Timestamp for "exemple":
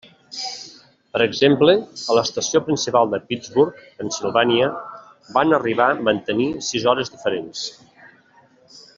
1.25-1.73